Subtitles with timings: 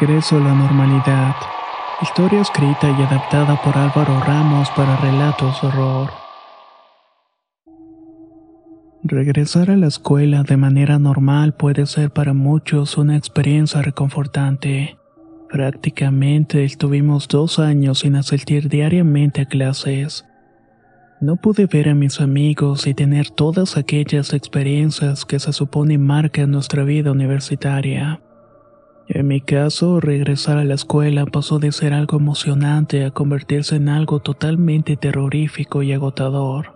[0.00, 1.34] Regreso a la normalidad.
[2.00, 6.08] Historia escrita y adaptada por Álvaro Ramos para relatos horror.
[9.02, 14.96] Regresar a la escuela de manera normal puede ser para muchos una experiencia reconfortante.
[15.50, 20.24] Prácticamente estuvimos dos años sin asistir diariamente a clases.
[21.20, 26.50] No pude ver a mis amigos y tener todas aquellas experiencias que se supone marcan
[26.50, 28.20] nuestra vida universitaria.
[29.14, 33.90] En mi caso, regresar a la escuela pasó de ser algo emocionante a convertirse en
[33.90, 36.72] algo totalmente terrorífico y agotador.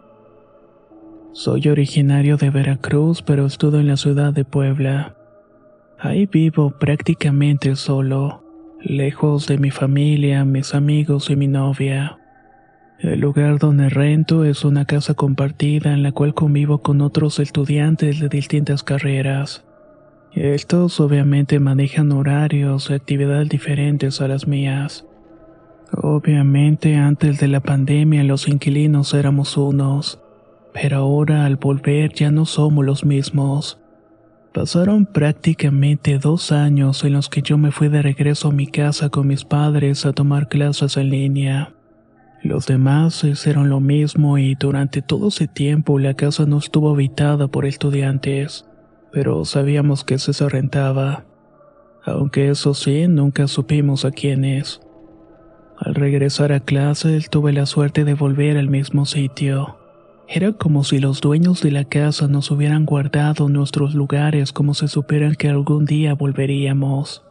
[1.33, 5.17] Soy originario de Veracruz, pero estudio en la ciudad de Puebla.
[5.99, 8.45] Ahí vivo prácticamente solo,
[8.83, 12.19] lejos de mi familia, mis amigos y mi novia.
[12.99, 18.21] El lugar donde rento es una casa compartida en la cual convivo con otros estudiantes
[18.21, 19.65] de distintas carreras.
[20.37, 25.07] Estos obviamente manejan horarios y actividades diferentes a las mías.
[25.97, 30.21] Obviamente antes de la pandemia los inquilinos éramos unos,
[30.75, 33.81] pero ahora al volver ya no somos los mismos.
[34.53, 39.09] Pasaron prácticamente dos años en los que yo me fui de regreso a mi casa
[39.09, 41.73] con mis padres a tomar clases en línea.
[42.43, 47.49] Los demás hicieron lo mismo y durante todo ese tiempo la casa no estuvo habitada
[47.49, 48.66] por estudiantes
[49.17, 51.25] pero sabíamos que se rentaba.
[52.05, 54.83] Aunque eso sí, nunca supimos a quién es.
[55.79, 59.79] Al regresar a clase, tuve la suerte de volver al mismo sitio.
[60.29, 64.87] Era como si los dueños de la casa nos hubieran guardado nuestros lugares como si
[64.87, 67.25] supieran que algún día volveríamos.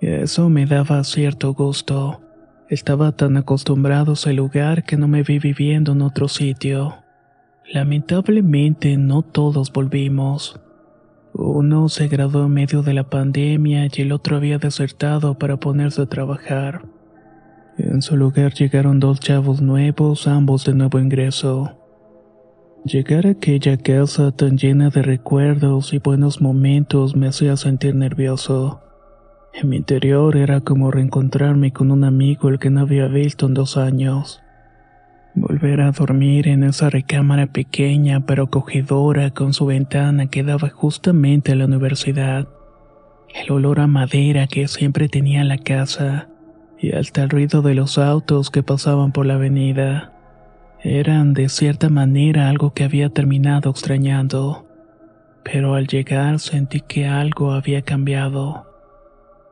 [0.00, 2.20] Eso me daba cierto gusto.
[2.68, 6.94] Estaba tan acostumbrado a ese lugar que no me vi viviendo en otro sitio.
[7.72, 10.60] Lamentablemente no todos volvimos.
[11.34, 16.02] Uno se graduó en medio de la pandemia y el otro había desertado para ponerse
[16.02, 16.82] a trabajar.
[17.78, 21.78] En su lugar llegaron dos chavos nuevos, ambos de nuevo ingreso.
[22.84, 28.80] Llegar a aquella casa tan llena de recuerdos y buenos momentos me hacía sentir nervioso.
[29.54, 33.54] En mi interior era como reencontrarme con un amigo el que no había visto en
[33.54, 34.42] dos años.
[35.34, 41.52] Volver a dormir en esa recámara pequeña pero acogedora con su ventana que daba justamente
[41.52, 42.48] a la universidad.
[43.34, 46.28] El olor a madera que siempre tenía la casa
[46.78, 50.12] y hasta el ruido de los autos que pasaban por la avenida.
[50.82, 54.66] Eran de cierta manera algo que había terminado extrañando.
[55.44, 58.66] Pero al llegar sentí que algo había cambiado.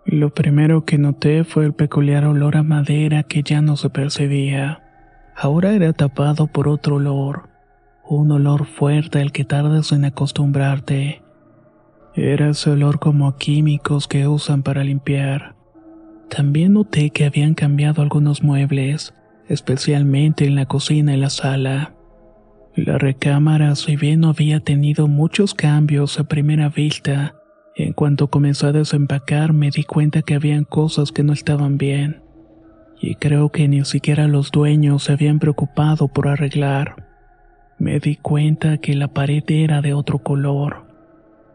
[0.04, 4.82] Lo primero que noté fue el peculiar olor a madera que ya no se percibía
[5.40, 7.48] ahora era tapado por otro olor,
[8.06, 11.22] un olor fuerte al que tardas en acostumbrarte.
[12.14, 15.54] Era ese olor como químicos que usan para limpiar.
[16.28, 19.14] También noté que habían cambiado algunos muebles,
[19.48, 21.94] especialmente en la cocina y la sala.
[22.74, 27.34] La recámara, si bien no había tenido muchos cambios a primera vista,
[27.76, 32.19] en cuanto comencé a desempacar me di cuenta que habían cosas que no estaban bien
[33.00, 37.06] y creo que ni siquiera los dueños se habían preocupado por arreglar.
[37.78, 40.84] Me di cuenta que la pared era de otro color.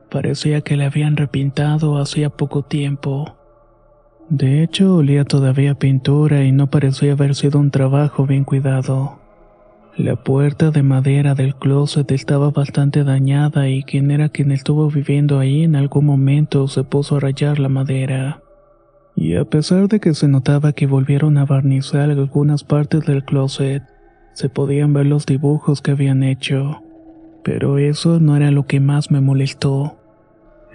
[0.10, 3.38] Parecía que la habían repintado hacía poco tiempo.
[4.28, 9.20] De hecho, olía todavía pintura y no parecía haber sido un trabajo bien cuidado.
[9.98, 15.38] La puerta de madera del closet estaba bastante dañada y quien era quien estuvo viviendo
[15.38, 18.42] ahí en algún momento se puso a rayar la madera
[19.16, 23.84] y a pesar de que se notaba que volvieron a barnizar algunas partes del closet,
[24.34, 26.82] se podían ver los dibujos que habían hecho.
[27.44, 29.98] Pero eso no era lo que más me molestó.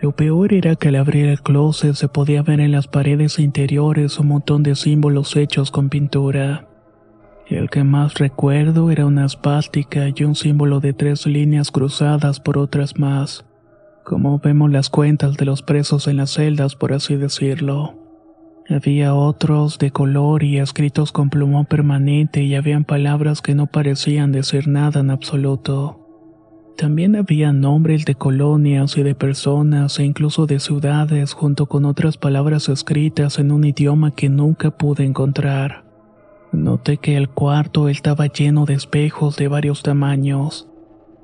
[0.01, 4.19] Lo peor era que al abrir el closet se podía ver en las paredes interiores
[4.19, 6.67] un montón de símbolos hechos con pintura.
[7.47, 12.57] El que más recuerdo era una espástica y un símbolo de tres líneas cruzadas por
[12.57, 13.45] otras más,
[14.05, 18.10] como vemos las cuentas de los presos en las celdas, por así decirlo.
[18.71, 24.31] Había otros de color y escritos con plumón permanente y habían palabras que no parecían
[24.31, 26.01] decir nada en absoluto.
[26.77, 32.17] También había nombres de colonias y de personas e incluso de ciudades junto con otras
[32.17, 35.85] palabras escritas en un idioma que nunca pude encontrar.
[36.53, 40.70] Noté que el cuarto estaba lleno de espejos de varios tamaños.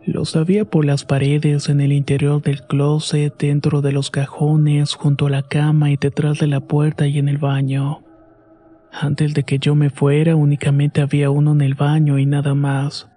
[0.07, 5.27] Los había por las paredes, en el interior del closet, dentro de los cajones, junto
[5.27, 8.05] a la cama y detrás de la puerta y en el baño.
[8.93, 13.09] Antes de que yo me fuera únicamente había uno en el baño y nada más.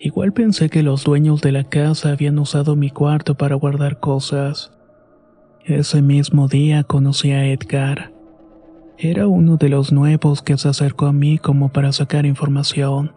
[0.00, 4.72] Igual pensé que los dueños de la casa habían usado mi cuarto para guardar cosas.
[5.64, 8.12] Ese mismo día conocí a Edgar.
[8.98, 13.12] Era uno de los nuevos que se acercó a mí como para sacar información.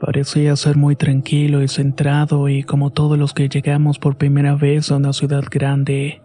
[0.00, 4.90] Parecía ser muy tranquilo y centrado y como todos los que llegamos por primera vez
[4.90, 6.20] a una ciudad grande.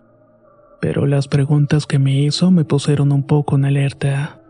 [0.82, 4.42] Pero las preguntas que me hizo me pusieron un poco en alerta.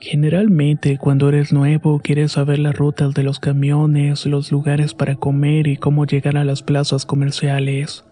[0.00, 5.66] Generalmente cuando eres nuevo quieres saber las rutas de los camiones, los lugares para comer
[5.66, 8.04] y cómo llegar a las plazas comerciales.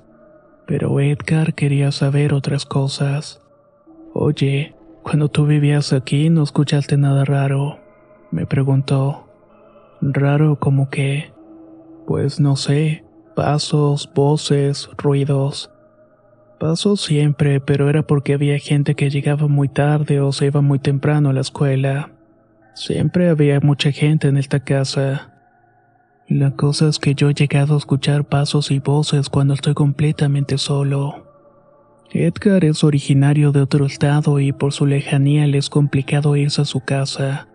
[0.66, 3.40] Pero Edgar quería saber otras cosas.
[4.12, 4.74] Oye,
[5.04, 7.78] cuando tú vivías aquí no escuchaste nada raro,
[8.32, 9.25] me preguntó.
[10.00, 11.32] Raro como que...
[12.06, 13.04] Pues no sé,
[13.34, 15.70] pasos, voces, ruidos.
[16.58, 20.78] Pasó siempre, pero era porque había gente que llegaba muy tarde o se iba muy
[20.78, 22.10] temprano a la escuela.
[22.74, 25.32] Siempre había mucha gente en esta casa.
[26.28, 30.58] La cosa es que yo he llegado a escuchar pasos y voces cuando estoy completamente
[30.58, 31.26] solo.
[32.12, 36.64] Edgar es originario de otro estado y por su lejanía le es complicado irse a
[36.64, 37.48] su casa,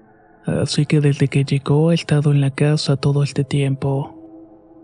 [0.45, 4.17] así que desde que llegó ha estado en la casa todo este tiempo.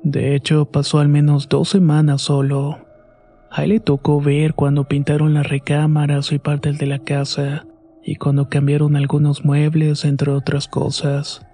[0.04, 2.80] De hecho, pasó al menos dos semanas solo.
[3.50, 7.65] A él le tocó ver cuando pintaron las recámaras y partes de la casa,
[8.04, 11.45] y cuando cambiaron algunos muebles, entre otras cosas.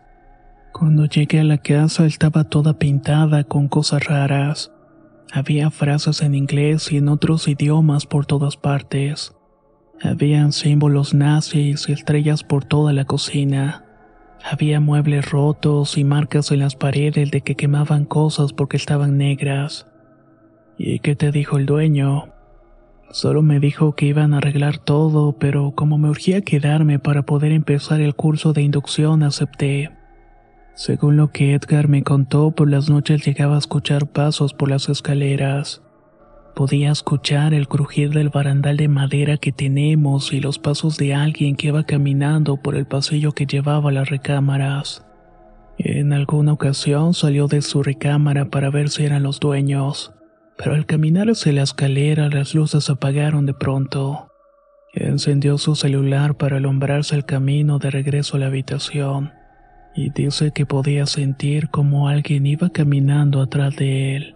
[0.72, 4.72] Cuando llegué a la casa estaba toda pintada con cosas raras.
[5.32, 9.34] Había frases en inglés y en otros idiomas por todas partes.
[10.02, 13.86] Habían símbolos nazis y estrellas por toda la cocina.
[14.44, 19.88] Había muebles rotos y marcas en las paredes de que quemaban cosas porque estaban negras.
[20.78, 22.34] ¿Y qué te dijo el dueño?
[23.10, 27.52] Solo me dijo que iban a arreglar todo, pero como me urgía quedarme para poder
[27.52, 29.92] empezar el curso de inducción, acepté.
[30.74, 34.90] Según lo que Edgar me contó, por las noches llegaba a escuchar pasos por las
[34.90, 35.83] escaleras.
[36.56, 41.56] Podía escuchar el crujir del barandal de madera que tenemos y los pasos de alguien
[41.56, 45.06] que iba caminando por el pasillo que llevaba a las recámaras.
[45.78, 50.14] En alguna ocasión salió de su recámara para ver si eran los dueños
[50.58, 54.30] pero al caminar hacia la escalera las luces apagaron de pronto.
[54.94, 59.32] Encendió su celular para alumbrarse el camino de regreso a la habitación,
[59.96, 64.36] y dice que podía sentir como alguien iba caminando atrás de él.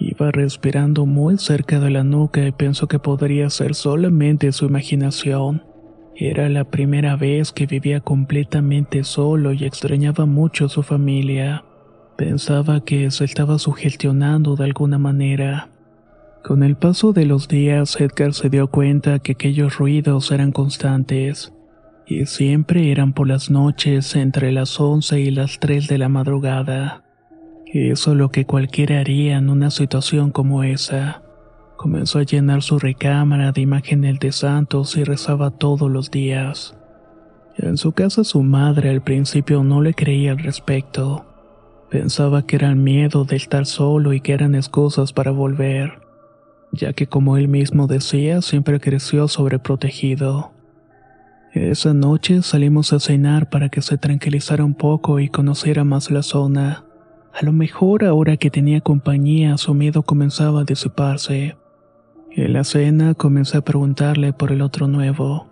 [0.00, 5.62] Iba respirando muy cerca de la nuca y pensó que podría ser solamente su imaginación.
[6.16, 11.64] Era la primera vez que vivía completamente solo y extrañaba mucho a su familia.
[12.16, 15.68] Pensaba que se estaba sugestionando de alguna manera.
[16.42, 21.52] Con el paso de los días, Edgar se dio cuenta que aquellos ruidos eran constantes,
[22.06, 27.04] y siempre eran por las noches entre las 11 y las 3 de la madrugada.
[27.72, 31.22] Eso es lo que cualquiera haría en una situación como esa.
[31.76, 36.76] Comenzó a llenar su recámara de imágenes de santos y rezaba todos los días.
[37.56, 41.26] En su casa su madre al principio no le creía al respecto
[41.90, 45.98] Pensaba que era el miedo de estar solo y que eran excusas para volver,
[46.70, 50.52] ya que como él mismo decía, siempre creció sobreprotegido.
[51.52, 56.22] Esa noche salimos a cenar para que se tranquilizara un poco y conociera más la
[56.22, 56.84] zona.
[57.32, 61.56] A lo mejor ahora que tenía compañía su miedo comenzaba a disiparse.
[62.32, 65.48] En la cena comencé a preguntarle por el otro nuevo.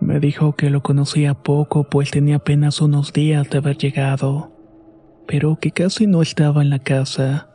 [0.00, 4.56] Me dijo que lo conocía poco pues tenía apenas unos días de haber llegado
[5.26, 7.48] pero que casi no estaba en la casa.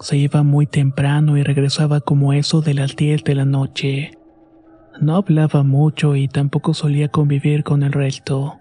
[0.00, 4.12] Se iba muy temprano y regresaba como eso de las 10 de la noche.
[5.00, 8.58] No hablaba mucho y tampoco solía convivir con el resto.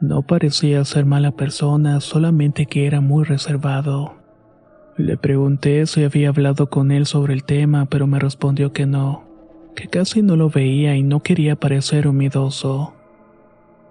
[0.00, 4.14] No parecía ser mala persona, solamente que era muy reservado.
[4.96, 9.24] Le pregunté si había hablado con él sobre el tema, pero me respondió que no,
[9.74, 12.94] que casi no lo veía y no quería parecer humidoso.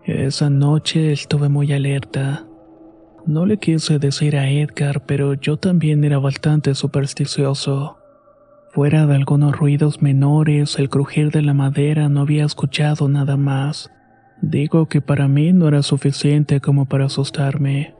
[0.05, 2.45] Esa noche estuve muy alerta.
[3.25, 7.97] No le quise decir a Edgar, pero yo también era bastante supersticioso.
[8.71, 13.89] Fuera de algunos ruidos menores, el crujir de la madera no había escuchado nada más.
[14.45, 17.95] Digo que para mí no era suficiente como para asustarme,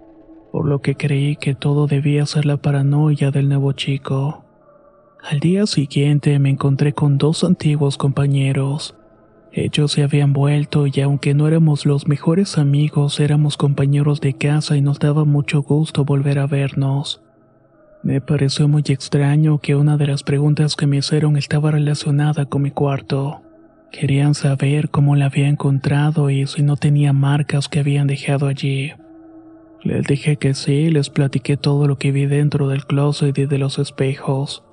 [0.52, 4.44] por lo que creí que todo debía ser la paranoia del nuevo chico.
[5.24, 8.94] Al día siguiente me encontré con dos antiguos compañeros.
[9.54, 14.76] Ellos se habían vuelto y aunque no éramos los mejores amigos, éramos compañeros de casa
[14.76, 17.22] y nos daba mucho gusto volver a vernos.
[18.04, 22.64] Me pareció muy extraño que una de las preguntas que me hicieron estaba relacionada con
[22.64, 23.44] mi cuarto.
[23.94, 28.92] Querían saber cómo la había encontrado y si no tenía marcas que habían dejado allí.
[29.84, 33.58] Les dije que sí les platiqué todo lo que vi dentro del closet y de
[33.58, 34.66] los espejos.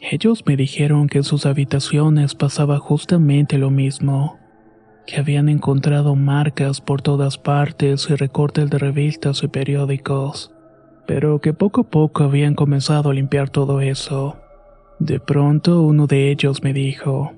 [0.00, 4.40] Ellos me dijeron que en sus habitaciones pasaba justamente lo mismo,
[5.06, 10.50] que habían encontrado marcas por todas partes y recortes de revistas y periódicos
[11.06, 14.36] pero que poco a poco habían comenzado a limpiar todo eso.
[14.98, 17.32] De pronto uno de ellos me dijo,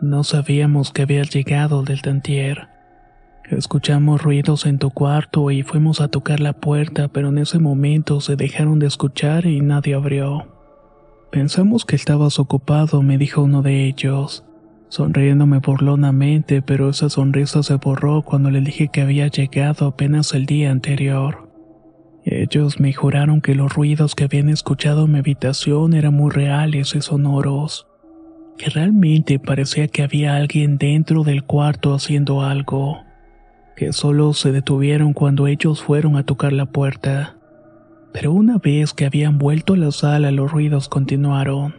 [0.00, 2.68] no sabíamos que habías llegado del tantier.
[3.50, 8.20] Escuchamos ruidos en tu cuarto y fuimos a tocar la puerta, pero en ese momento
[8.20, 10.46] se dejaron de escuchar y nadie abrió.
[11.30, 14.44] Pensamos que estabas ocupado, me dijo uno de ellos,
[14.88, 20.46] sonriéndome burlonamente, pero esa sonrisa se borró cuando le dije que había llegado apenas el
[20.46, 21.48] día anterior.
[22.24, 26.94] Ellos me juraron que los ruidos que habían escuchado en mi habitación eran muy reales
[26.94, 27.87] y sonoros,
[28.58, 33.04] que realmente parecía que había alguien dentro del cuarto haciendo algo,
[33.76, 37.36] que solo se detuvieron cuando ellos fueron a tocar la puerta.
[38.12, 41.76] Pero una vez que habían vuelto a la sala los ruidos continuaron.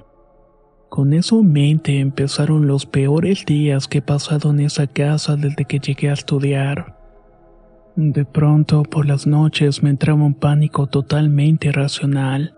[0.87, 5.65] Con eso en mente empezaron los peores días que he pasado en esa casa desde
[5.65, 6.97] que llegué a estudiar.
[7.95, 12.55] De pronto, por las noches me entraba un pánico totalmente irracional.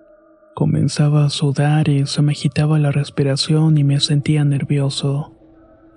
[0.53, 5.34] Comenzaba a sudar y se me agitaba la respiración y me sentía nervioso.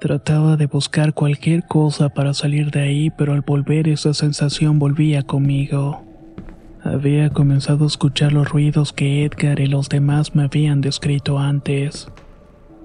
[0.01, 5.23] Trataba de buscar cualquier cosa para salir de ahí, pero al volver esa sensación volvía
[5.23, 6.05] conmigo.
[6.85, 12.09] Había comenzado a escuchar los ruidos que Edgar y los demás me habían descrito antes.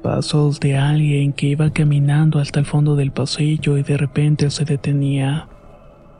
[0.02, 4.66] Pasos de alguien que iba caminando hasta el fondo del pasillo y de repente se
[4.66, 5.50] detenía.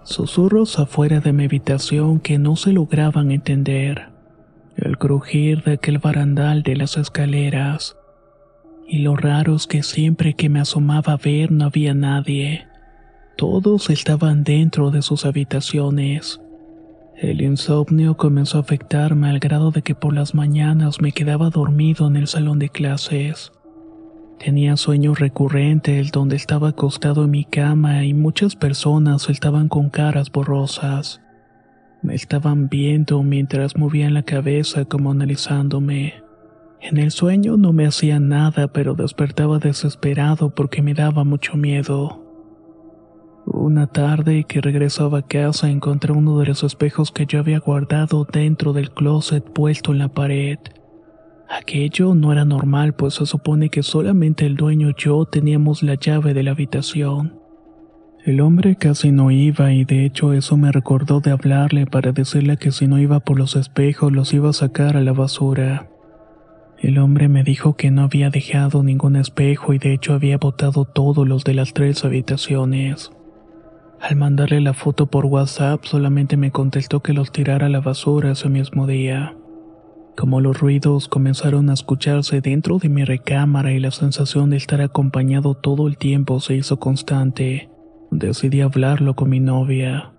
[0.04, 4.19] Susurros afuera de mi habitación que no se lograban entender.
[4.82, 7.98] El crujir de aquel barandal de las escaleras.
[8.88, 12.66] Y lo raro es que siempre que me asomaba a ver no había nadie.
[13.36, 16.40] Todos estaban dentro de sus habitaciones.
[17.18, 22.08] El insomnio comenzó a afectarme al grado de que por las mañanas me quedaba dormido
[22.08, 23.52] en el salón de clases.
[24.40, 30.32] Tenía sueños recurrentes donde estaba acostado en mi cama y muchas personas estaban con caras
[30.32, 31.20] borrosas.
[32.02, 36.24] Me estaban viendo mientras movían la cabeza como analizándome.
[36.82, 42.24] En el sueño no me hacía nada, pero despertaba desesperado porque me daba mucho miedo.
[43.46, 48.26] Una tarde que regresaba a casa encontré uno de los espejos que yo había guardado
[48.32, 50.60] dentro del closet puesto en la pared.
[51.50, 55.96] Aquello no era normal, pues se supone que solamente el dueño y yo teníamos la
[55.96, 57.39] llave de la habitación.
[58.26, 62.58] El hombre casi no iba y de hecho eso me recordó de hablarle para decirle
[62.58, 65.88] que si no iba por los espejos los iba a sacar a la basura.
[66.78, 70.84] El hombre me dijo que no había dejado ningún espejo y de hecho había botado
[70.84, 73.12] todos los de las tres habitaciones.
[74.02, 78.32] Al mandarle la foto por WhatsApp solamente me contestó que los tirara a la basura
[78.32, 79.36] ese mismo día.
[80.18, 84.82] Como los ruidos comenzaron a escucharse dentro de mi recámara y la sensación de estar
[84.82, 87.70] acompañado todo el tiempo se hizo constante,
[88.12, 90.12] decidí hablarlo con mi novia.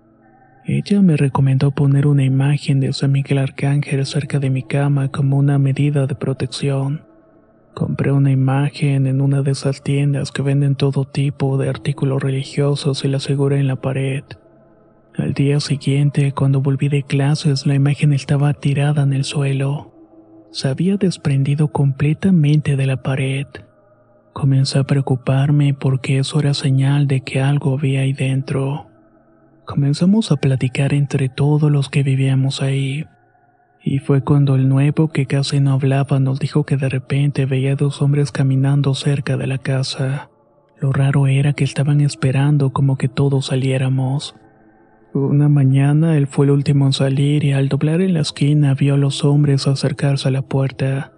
[0.65, 5.37] Ella me recomendó poner una imagen de San Miguel Arcángel cerca de mi cama como
[5.37, 7.01] una medida de protección.
[7.73, 13.03] Compré una imagen en una de esas tiendas que venden todo tipo de artículos religiosos
[13.05, 14.23] y la aseguré en la pared.
[15.17, 19.91] Al día siguiente, cuando volví de clases, la imagen estaba tirada en el suelo
[20.51, 23.47] se había desprendido completamente de la pared.
[24.33, 28.87] Comencé a preocuparme porque eso era señal de que algo había ahí dentro.
[29.65, 33.05] Comenzamos a platicar entre todos los que vivíamos ahí.
[33.83, 37.75] Y fue cuando el nuevo, que casi no hablaba, nos dijo que de repente veía
[37.75, 40.29] dos hombres caminando cerca de la casa.
[40.79, 44.35] Lo raro era que estaban esperando como que todos saliéramos.
[45.13, 48.93] Una mañana él fue el último en salir y al doblar en la esquina vio
[48.93, 51.11] a los hombres acercarse a la puerta.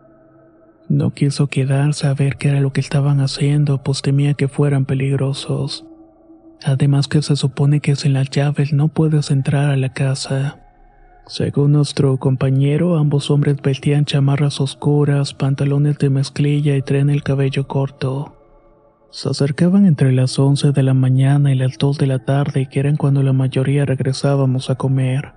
[0.90, 4.86] No quiso quedarse a ver qué era lo que estaban haciendo, pues temía que fueran
[4.86, 5.86] peligrosos.
[6.64, 10.60] Además que se supone que sin las llaves no puedes entrar a la casa.
[11.26, 17.68] Según nuestro compañero, ambos hombres vestían chamarras oscuras, pantalones de mezclilla y traen el cabello
[17.68, 18.36] corto.
[19.10, 22.80] Se acercaban entre las 11 de la mañana y las 2 de la tarde, que
[22.80, 25.34] eran cuando la mayoría regresábamos a comer.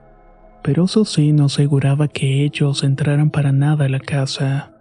[0.62, 4.72] Pero eso sí no aseguraba que ellos entraran para nada a la casa.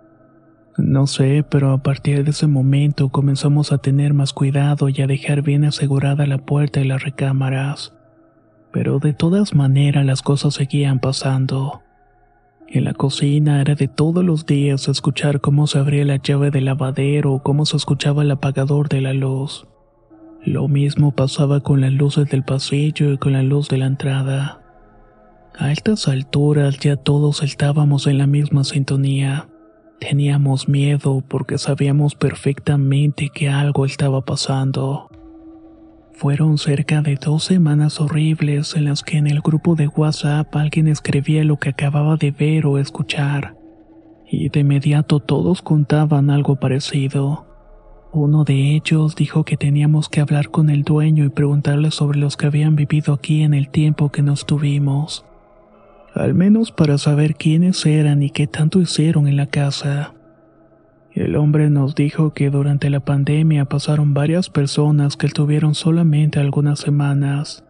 [0.78, 5.08] No sé, pero a partir de ese momento comenzamos a tener más cuidado y a
[5.08, 7.94] dejar bien asegurada la puerta y las recámaras.
[8.74, 11.82] Pero de todas maneras las cosas seguían pasando.
[12.68, 16.66] En la cocina era de todos los días escuchar cómo se abría la llave del
[16.66, 19.68] lavadero o cómo se escuchaba el apagador de la luz.
[20.44, 24.62] Lo mismo pasaba con las luces del pasillo y con la luz de la entrada.
[25.58, 29.48] A estas alturas ya todos estábamos en la misma sintonía.
[30.00, 35.10] Teníamos miedo porque sabíamos perfectamente que algo estaba pasando.
[36.14, 40.88] Fueron cerca de dos semanas horribles en las que en el grupo de WhatsApp alguien
[40.88, 43.56] escribía lo que acababa de ver o escuchar.
[44.30, 47.46] Y de inmediato todos contaban algo parecido.
[48.12, 52.38] Uno de ellos dijo que teníamos que hablar con el dueño y preguntarle sobre los
[52.38, 55.26] que habían vivido aquí en el tiempo que nos tuvimos
[56.16, 60.14] al menos para saber quiénes eran y qué tanto hicieron en la casa.
[61.12, 66.80] El hombre nos dijo que durante la pandemia pasaron varias personas que estuvieron solamente algunas
[66.80, 67.64] semanas,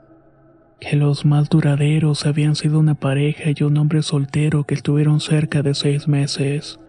[0.80, 5.62] que los más duraderos habían sido una pareja y un hombre soltero que estuvieron cerca
[5.62, 6.80] de seis meses.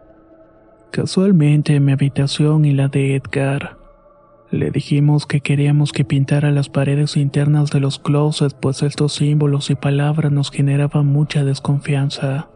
[0.91, 3.86] Casualmente mi habitación y la de Edgar
[4.51, 9.71] le dijimos que queríamos que pintara las paredes internas de los closets, pues estos símbolos
[9.71, 12.49] y palabras nos generaban mucha desconfianza.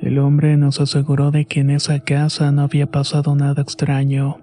[0.00, 4.38] El hombre nos aseguró de que en esa casa no había pasado nada extraño,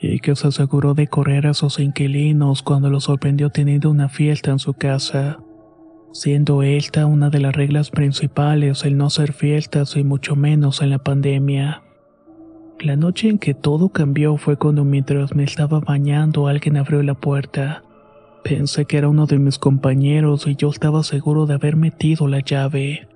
[0.00, 4.52] y que se aseguró de correr a sus inquilinos cuando los sorprendió teniendo una fiesta
[4.52, 5.38] en su casa,
[6.12, 10.90] siendo esta una de las reglas principales el no ser fiestas y mucho menos en
[10.90, 11.82] la pandemia.
[12.80, 17.14] La noche en que todo cambió fue cuando mientras me estaba bañando alguien abrió la
[17.14, 17.82] puerta.
[18.44, 22.40] Pensé que era uno de mis compañeros y yo estaba seguro de haber metido la
[22.40, 23.08] llave.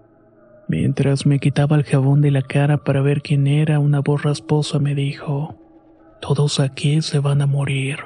[0.67, 4.79] Mientras me quitaba el jabón de la cara para ver quién era, una voz rasposa
[4.79, 5.57] me dijo,
[6.21, 7.99] Todos aquí se van a morir.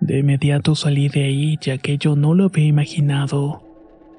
[0.00, 3.62] De inmediato salí de ahí ya que yo no lo había imaginado.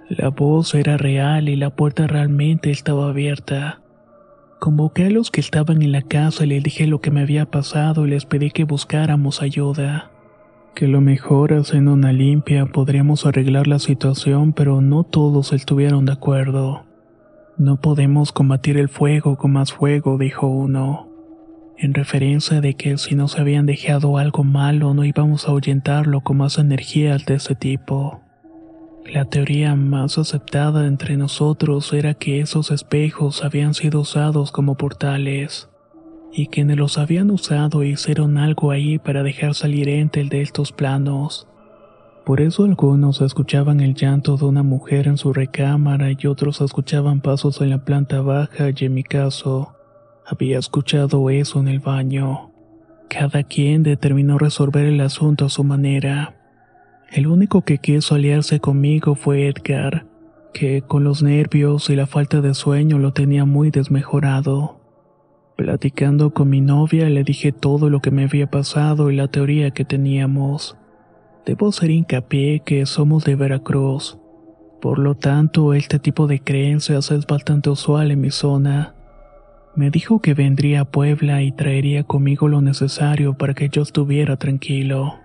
[0.09, 3.82] La voz era real y la puerta realmente estaba abierta.
[4.63, 7.45] Convoqué a los que estaban en la casa y les dije lo que me había
[7.45, 10.09] pasado y les pedí que buscáramos ayuda.
[10.73, 16.13] Que lo mejor haciendo una limpia podríamos arreglar la situación, pero no todos estuvieron de
[16.13, 16.85] acuerdo.
[17.57, 21.09] No podemos combatir el fuego con más fuego, dijo uno,
[21.77, 26.37] en referencia de que si nos habían dejado algo malo no íbamos a ahuyentarlo con
[26.37, 28.21] más energías de ese tipo.
[29.05, 35.69] La teoría más aceptada entre nosotros era que esos espejos habían sido usados como portales,
[36.31, 41.47] y quienes los habían usado hicieron algo ahí para dejar salir ente de estos planos.
[42.25, 47.19] Por eso algunos escuchaban el llanto de una mujer en su recámara y otros escuchaban
[47.19, 49.75] pasos en la planta baja y en mi caso,
[50.25, 52.51] había escuchado eso en el baño.
[53.09, 56.42] Cada quien determinó resolver el asunto a su manera.
[57.13, 60.07] El único que quiso aliarse conmigo fue Edgar,
[60.51, 64.81] que con los nervios y la falta de sueño lo tenía muy desmejorado.
[65.55, 69.69] Platicando con mi novia le dije todo lo que me había pasado y la teoría
[69.69, 70.75] que teníamos.
[71.45, 74.17] Debo ser hincapié que somos de Veracruz.
[74.81, 78.95] Por lo tanto, este tipo de creencias es bastante usual en mi zona.
[79.75, 84.35] Me dijo que vendría a Puebla y traería conmigo lo necesario para que yo estuviera
[84.37, 85.22] tranquilo.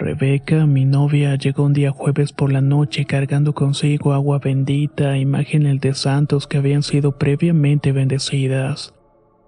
[0.00, 5.78] Rebeca, mi novia, llegó un día jueves por la noche cargando consigo agua bendita, imágenes
[5.82, 8.94] de santos que habían sido previamente bendecidas.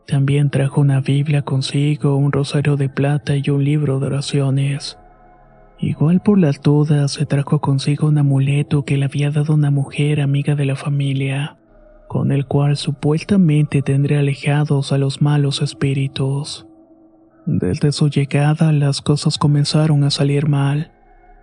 [0.07, 4.99] También trajo una Biblia consigo, un rosario de plata y un libro de oraciones.
[5.79, 10.21] Igual por las dudas, se trajo consigo un amuleto que le había dado una mujer
[10.21, 11.57] amiga de la familia,
[12.09, 16.67] con el cual supuestamente tendría alejados a los malos espíritus.
[17.47, 20.93] Desde su llegada las cosas comenzaron a salir mal.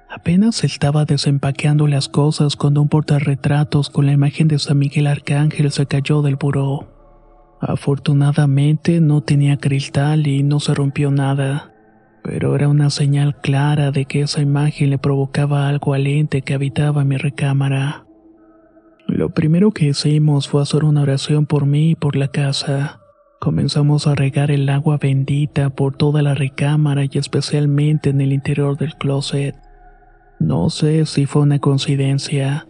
[0.10, 5.72] Apenas estaba desempaqueando las cosas cuando un portarretratos con la imagen de San Miguel Arcángel
[5.72, 6.88] se cayó del buró.
[7.62, 11.74] Afortunadamente no tenía cristal y no se rompió nada,
[12.24, 16.54] pero era una señal clara de que esa imagen le provocaba algo al ente que
[16.54, 18.06] habitaba mi recámara.
[19.08, 22.99] Lo primero que hicimos fue hacer una oración por mí y por la casa.
[23.40, 28.78] Comenzamos a regar el agua bendita por toda la recámara y especialmente en el interior
[28.78, 29.56] del closet.
[30.40, 32.68] No sé si fue una coincidencia,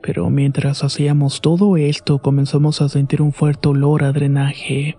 [0.00, 4.96] pero mientras hacíamos todo esto comenzamos a sentir un fuerte olor a drenaje.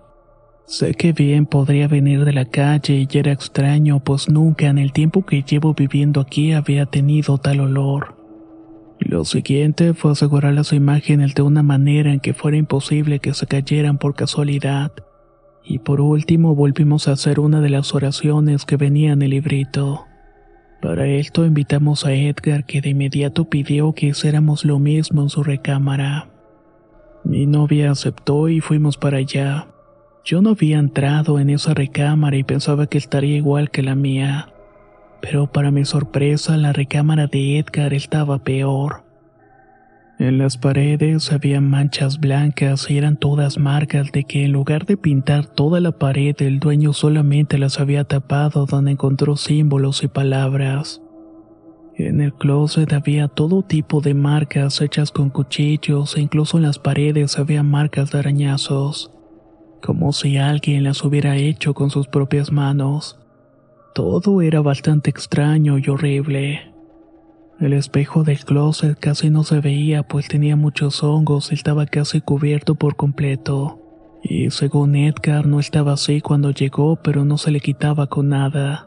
[0.65, 4.91] Sé que bien podría venir de la calle y era extraño, pues nunca en el
[4.91, 8.16] tiempo que llevo viviendo aquí había tenido tal olor.
[8.99, 13.45] Lo siguiente fue asegurar las imágenes de una manera en que fuera imposible que se
[13.45, 14.91] cayeran por casualidad.
[15.63, 20.05] Y por último volvimos a hacer una de las oraciones que venía en el librito.
[20.81, 25.43] Para esto invitamos a Edgar que de inmediato pidió que hiciéramos lo mismo en su
[25.43, 26.29] recámara.
[27.23, 29.67] Mi novia aceptó y fuimos para allá.
[30.23, 34.49] Yo no había entrado en esa recámara y pensaba que estaría igual que la mía.
[35.21, 39.03] Pero para mi sorpresa la recámara de Edgar estaba peor.
[40.19, 44.97] En las paredes había manchas blancas y eran todas marcas de que en lugar de
[44.97, 51.01] pintar toda la pared el dueño solamente las había tapado donde encontró símbolos y palabras.
[51.95, 56.79] En el closet había todo tipo de marcas hechas con cuchillos e incluso en las
[56.79, 59.11] paredes había marcas de arañazos
[59.81, 63.17] como si alguien las hubiera hecho con sus propias manos.
[63.97, 66.71] Todo era bastante extraño y horrible.
[67.59, 72.21] El espejo del closet casi no se veía pues tenía muchos hongos y estaba casi
[72.21, 73.81] cubierto por completo.
[74.21, 78.86] Y según Edgar no estaba así cuando llegó, pero no se le quitaba con nada.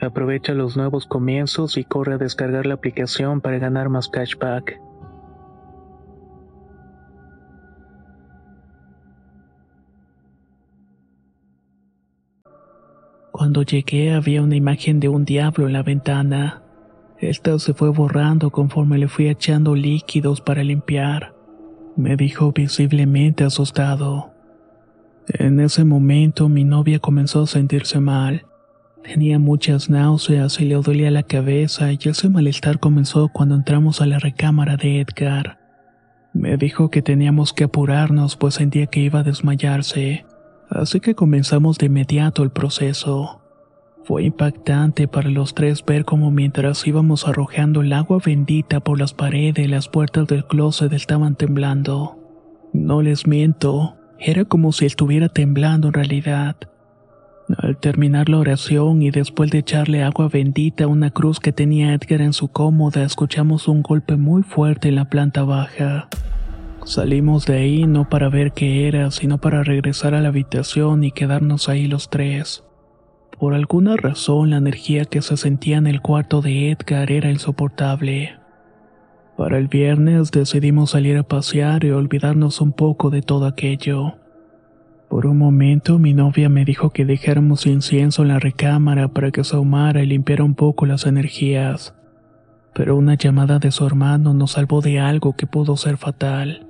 [0.00, 4.80] Aprovecha los nuevos comienzos y corre a descargar la aplicación para ganar más cashback.
[13.32, 16.62] Cuando llegué había una imagen de un diablo en la ventana.
[17.18, 21.34] Esta se fue borrando conforme le fui echando líquidos para limpiar.
[21.96, 24.32] Me dijo visiblemente asustado.
[25.28, 28.47] En ese momento mi novia comenzó a sentirse mal.
[29.02, 34.06] Tenía muchas náuseas y le dolía la cabeza y ese malestar comenzó cuando entramos a
[34.06, 35.58] la recámara de Edgar.
[36.34, 40.26] Me dijo que teníamos que apurarnos pues sentía que iba a desmayarse,
[40.68, 43.42] así que comenzamos de inmediato el proceso.
[44.04, 49.14] Fue impactante para los tres ver cómo mientras íbamos arrojando el agua bendita por las
[49.14, 52.18] paredes y las puertas del closet estaban temblando.
[52.72, 56.56] No les miento, era como si estuviera temblando en realidad.
[57.56, 61.94] Al terminar la oración y después de echarle agua bendita a una cruz que tenía
[61.94, 66.08] Edgar en su cómoda, escuchamos un golpe muy fuerte en la planta baja.
[66.84, 71.10] Salimos de ahí no para ver qué era, sino para regresar a la habitación y
[71.10, 72.64] quedarnos ahí los tres.
[73.38, 78.36] Por alguna razón la energía que se sentía en el cuarto de Edgar era insoportable.
[79.38, 84.16] Para el viernes decidimos salir a pasear y olvidarnos un poco de todo aquello.
[85.08, 89.42] Por un momento mi novia me dijo que dejáramos incienso en la recámara para que
[89.42, 91.94] se ahumara y limpiara un poco las energías.
[92.74, 96.66] Pero una llamada de su hermano nos salvó de algo que pudo ser fatal.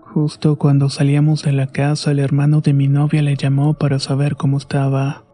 [0.00, 4.36] Justo cuando salíamos de la casa, el hermano de mi novia le llamó para saber
[4.36, 5.24] cómo estaba.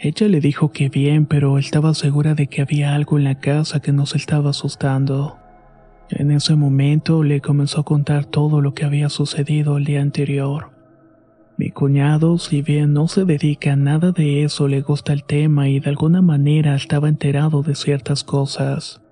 [0.00, 3.80] Ella le dijo que bien, pero estaba segura de que había algo en la casa
[3.80, 5.38] que nos estaba asustando.
[6.10, 10.77] En ese momento le comenzó a contar todo lo que había sucedido el día anterior.
[11.58, 15.68] Mi cuñado, si bien no se dedica a nada de eso, le gusta el tema
[15.68, 19.02] y de alguna manera estaba enterado de ciertas cosas.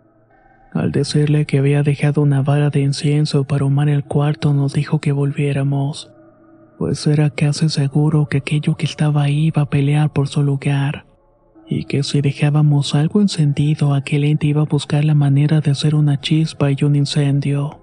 [0.72, 5.00] Al decirle que había dejado una vara de incienso para humar el cuarto, nos dijo
[5.00, 6.12] que volviéramos,
[6.78, 11.04] pues era casi seguro que aquello que estaba ahí iba a pelear por su lugar,
[11.66, 15.96] y que si dejábamos algo encendido, aquel ente iba a buscar la manera de hacer
[15.96, 17.82] una chispa y un incendio.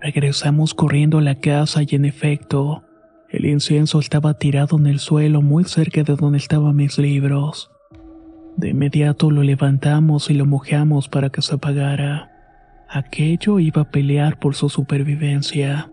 [0.00, 2.84] Regresamos corriendo a la casa y en efecto,
[3.32, 7.70] el incienso estaba tirado en el suelo muy cerca de donde estaban mis libros.
[8.58, 12.30] De inmediato lo levantamos y lo mojamos para que se apagara.
[12.90, 15.90] Aquello iba a pelear por su supervivencia.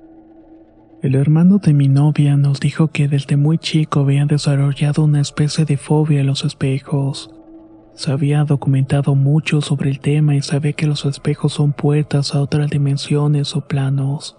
[1.01, 5.63] El hermano de mi novia nos dijo que desde muy chico había desarrollado una especie
[5.63, 7.33] de fobia a los espejos.
[7.93, 12.41] Se había documentado mucho sobre el tema y sabe que los espejos son puertas a
[12.41, 14.38] otras dimensiones o planos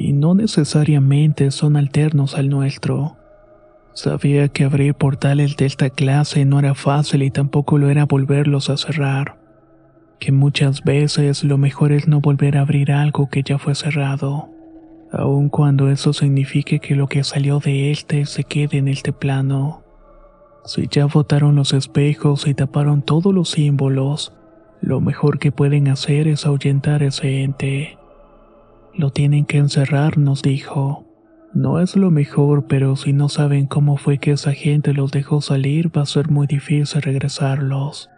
[0.00, 3.16] y no necesariamente son alternos al nuestro.
[3.94, 8.70] Sabía que abrir portales de esta clase no era fácil y tampoco lo era volverlos
[8.70, 9.38] a cerrar.
[10.20, 14.50] Que muchas veces lo mejor es no volver a abrir algo que ya fue cerrado,
[15.10, 19.82] aun cuando eso signifique que lo que salió de este se quede en este plano.
[20.64, 24.32] Si ya botaron los espejos y taparon todos los símbolos,
[24.80, 27.98] lo mejor que pueden hacer es ahuyentar ese ente.
[28.94, 31.04] Lo tienen que encerrar, nos dijo.
[31.54, 35.40] No es lo mejor, pero si no saben cómo fue que esa gente los dejó
[35.40, 38.10] salir, va a ser muy difícil regresarlos.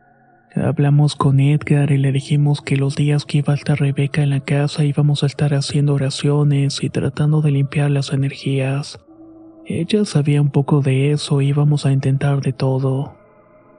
[0.54, 4.30] Hablamos con Edgar y le dijimos que los días que iba a estar Rebeca en
[4.30, 8.98] la casa íbamos a estar haciendo oraciones y tratando de limpiar las energías.
[9.64, 13.14] Ella sabía un poco de eso y íbamos a intentar de todo.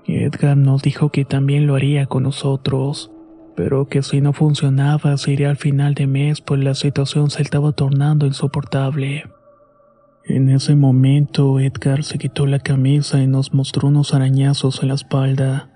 [0.07, 3.11] Edgar nos dijo que también lo haría con nosotros
[3.55, 7.41] pero que si no funcionaba se iría al final de mes pues la situación se
[7.41, 9.25] estaba tornando insoportable.
[10.23, 14.93] En ese momento Edgar se quitó la camisa y nos mostró unos arañazos en la
[14.93, 15.69] espalda.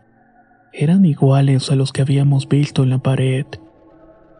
[0.71, 3.45] Eran iguales a los que habíamos visto en la pared.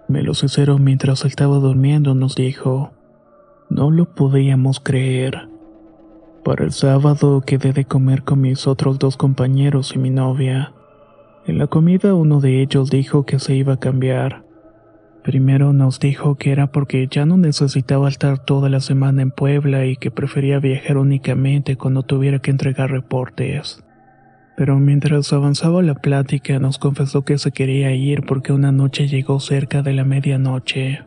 [0.07, 2.91] Me los hicieron mientras estaba durmiendo, nos dijo.
[3.69, 5.49] No lo podíamos creer.
[6.43, 10.73] Para el sábado quedé de comer con mis otros dos compañeros y mi novia.
[11.47, 14.43] En la comida uno de ellos dijo que se iba a cambiar.
[15.23, 19.85] Primero nos dijo que era porque ya no necesitaba estar toda la semana en Puebla
[19.85, 23.83] y que prefería viajar únicamente cuando tuviera que entregar reportes.
[24.57, 29.39] Pero mientras avanzaba la plática nos confesó que se quería ir porque una noche llegó
[29.39, 31.01] cerca de la medianoche.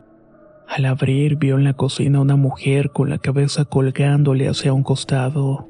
[0.67, 5.68] Al abrir vio en la cocina una mujer con la cabeza colgándole hacia un costado.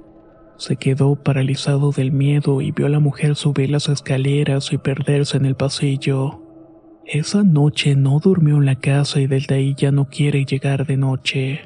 [0.59, 5.37] Se quedó paralizado del miedo y vio a la mujer subir las escaleras y perderse
[5.37, 6.41] en el pasillo.
[7.05, 10.97] Esa noche no durmió en la casa y desde ahí ya no quiere llegar de
[10.97, 11.61] noche.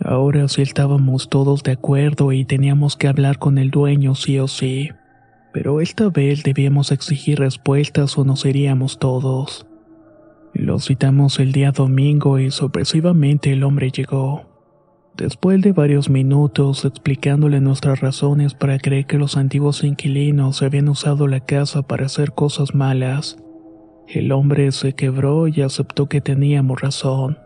[0.00, 4.48] Ahora sí estábamos todos de acuerdo y teníamos que hablar con el dueño sí o
[4.48, 4.90] sí,
[5.52, 9.64] pero esta vez debíamos exigir respuestas o nos iríamos todos.
[10.54, 14.45] Lo citamos el día domingo y sorpresivamente el hombre llegó.
[15.16, 21.26] Después de varios minutos explicándole nuestras razones para creer que los antiguos inquilinos habían usado
[21.26, 23.38] la casa para hacer cosas malas,
[24.08, 27.38] el hombre se quebró y aceptó que teníamos razón.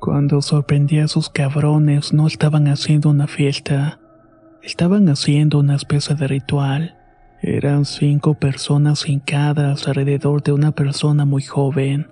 [0.00, 3.98] Cuando sorprendí a esos cabrones no estaban haciendo una fiesta,
[4.62, 6.94] estaban haciendo una especie de ritual.
[7.40, 12.06] Eran cinco personas hincadas alrededor de una persona muy joven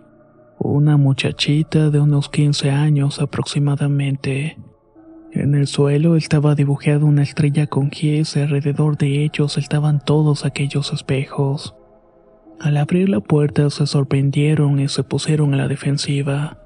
[0.58, 4.58] una muchachita de unos 15 años aproximadamente.
[5.32, 10.44] En el suelo estaba dibujada una estrella con gies y alrededor de ellos estaban todos
[10.44, 11.74] aquellos espejos.
[12.60, 16.58] Al abrir la puerta se sorprendieron y se pusieron a la defensiva.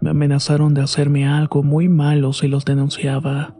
[0.00, 3.54] Me amenazaron de hacerme algo muy malo si los denunciaba.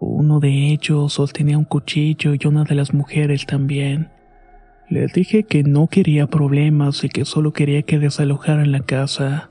[0.00, 4.10] Uno de ellos sostenía un cuchillo y una de las mujeres también.
[4.90, 9.50] Les dije que no quería problemas y que solo quería que desalojaran la casa,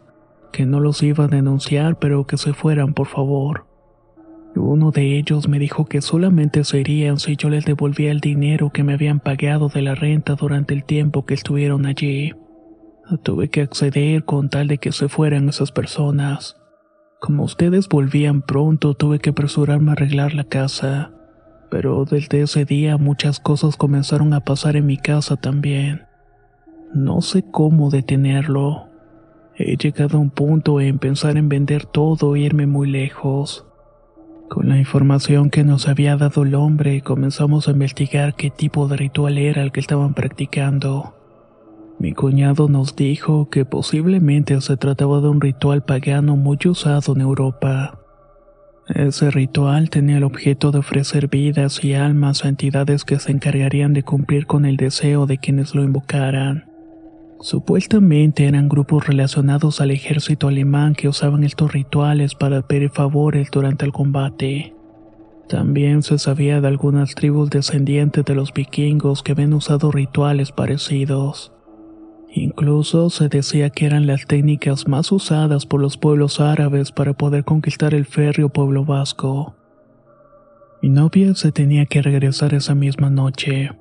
[0.51, 3.65] que no los iba a denunciar pero que se fueran por favor.
[4.57, 8.71] Uno de ellos me dijo que solamente se irían si yo les devolvía el dinero
[8.71, 12.33] que me habían pagado de la renta durante el tiempo que estuvieron allí.
[13.23, 16.57] Tuve que acceder con tal de que se fueran esas personas.
[17.21, 21.13] Como ustedes volvían pronto, tuve que apresurarme a arreglar la casa
[21.69, 26.03] pero desde ese día muchas cosas comenzaron a pasar en mi casa también.
[26.93, 28.87] No sé cómo detenerlo.
[29.55, 33.65] He llegado a un punto en pensar en vender todo e irme muy lejos.
[34.49, 38.97] Con la información que nos había dado el hombre, comenzamos a investigar qué tipo de
[38.97, 41.13] ritual era el que estaban practicando.
[41.99, 47.21] Mi cuñado nos dijo que posiblemente se trataba de un ritual pagano muy usado en
[47.21, 47.98] Europa.
[48.95, 53.93] Ese ritual tenía el objeto de ofrecer vidas y almas a entidades que se encargarían
[53.93, 56.65] de cumplir con el deseo de quienes lo invocaran.
[57.39, 63.85] Supuestamente eran grupos relacionados al ejército alemán que usaban estos rituales para pedir favores durante
[63.85, 64.73] el combate.
[65.47, 71.53] También se sabía de algunas tribus descendientes de los vikingos que habían usado rituales parecidos.
[72.31, 77.43] Incluso se decía que eran las técnicas más usadas por los pueblos árabes para poder
[77.43, 79.55] conquistar el férreo pueblo vasco.
[80.81, 83.71] Mi novia se tenía que regresar esa misma noche,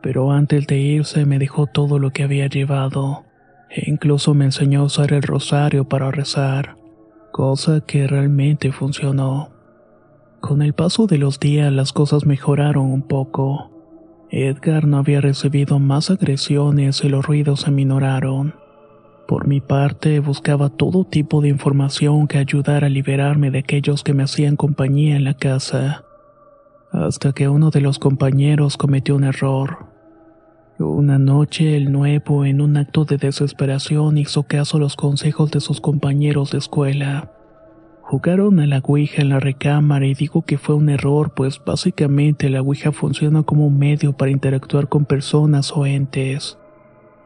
[0.00, 3.24] pero antes de irse me dejó todo lo que había llevado,
[3.70, 6.76] e incluso me enseñó a usar el rosario para rezar,
[7.30, 9.50] cosa que realmente funcionó.
[10.40, 13.70] Con el paso de los días las cosas mejoraron un poco.
[14.30, 18.54] Edgar no había recibido más agresiones y los ruidos se minoraron.
[19.26, 24.14] Por mi parte, buscaba todo tipo de información que ayudara a liberarme de aquellos que
[24.14, 26.04] me hacían compañía en la casa.
[26.92, 29.86] Hasta que uno de los compañeros cometió un error.
[30.78, 35.60] Una noche el nuevo, en un acto de desesperación, hizo caso a los consejos de
[35.60, 37.32] sus compañeros de escuela.
[38.10, 42.48] Jugaron a la Ouija en la recámara y digo que fue un error, pues básicamente
[42.48, 46.56] la Ouija funciona como un medio para interactuar con personas o entes.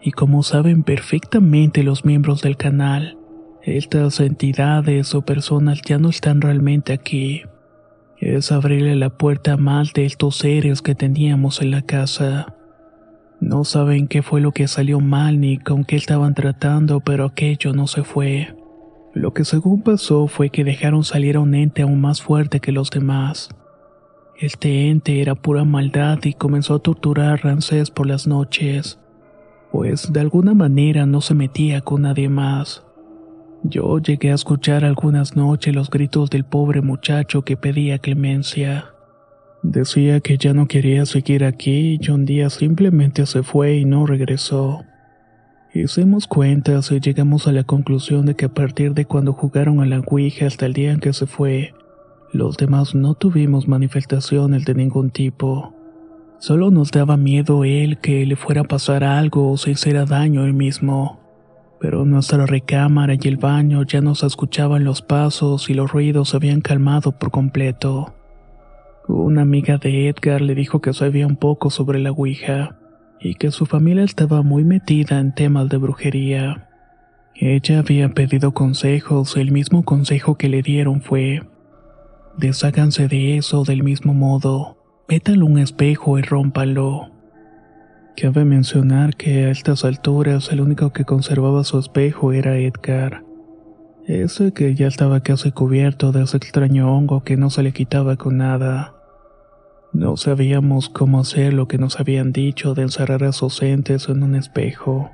[0.01, 3.17] Y como saben perfectamente los miembros del canal,
[3.63, 7.43] estas entidades o personas ya no están realmente aquí.
[8.19, 12.57] Es abrirle la puerta mal de estos seres que teníamos en la casa.
[13.41, 17.73] No saben qué fue lo que salió mal ni con qué estaban tratando, pero aquello
[17.73, 18.57] no se fue.
[19.15, 22.73] Lo que según pasó fue que dejaron salir a un ente aún más fuerte que
[22.73, 23.51] los demás.
[24.39, 28.99] Este ente era pura maldad y comenzó a torturar a Rancés por las noches,
[29.71, 32.85] pues de alguna manera no se metía con nadie más.
[33.65, 38.87] Yo llegué a escuchar algunas noches los gritos del pobre muchacho que pedía clemencia.
[39.63, 44.07] Decía que ya no quería seguir aquí y un día simplemente se fue y no
[44.07, 44.81] regresó.
[45.75, 49.87] Hicimos cuentas y llegamos a la conclusión de que a partir de cuando jugaron a
[49.87, 51.73] la Ouija hasta el día en que se fue,
[52.31, 55.73] los demás no tuvimos manifestaciones de ningún tipo.
[56.41, 60.45] Solo nos daba miedo él que le fuera a pasar algo o se hiciera daño
[60.45, 61.21] él mismo.
[61.81, 66.37] Pero nuestra recámara y el baño ya nos escuchaban los pasos y los ruidos se
[66.37, 68.13] habían calmado por completo.
[69.09, 72.77] Una amiga de Edgar le dijo que sabía un poco sobre la Ouija
[73.23, 76.69] y que su familia estaba muy metida en temas de brujería.
[77.35, 81.43] Ella había pedido consejos y el mismo consejo que le dieron fue,
[82.37, 84.77] desháganse de eso del mismo modo,
[85.09, 87.11] métalo un espejo y rómpalo.
[88.17, 93.25] Cabe mencionar que a estas alturas el único que conservaba su espejo era Edgar,
[94.07, 98.17] ese que ya estaba casi cubierto de ese extraño hongo que no se le quitaba
[98.17, 98.95] con nada.
[99.93, 104.23] No sabíamos cómo hacer lo que nos habían dicho de encerrar a esos entes en
[104.23, 105.11] un espejo.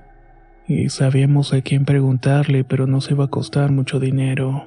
[0.69, 4.67] Y sabíamos a quién preguntarle, pero nos iba a costar mucho dinero.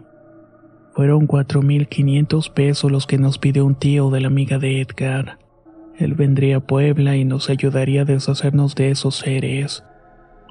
[0.93, 5.39] Fueron 4.500 pesos los que nos pidió un tío de la amiga de Edgar.
[5.97, 9.85] Él vendría a Puebla y nos ayudaría a deshacernos de esos seres.